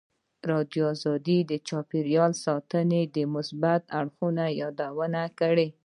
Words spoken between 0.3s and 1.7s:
ازادي راډیو د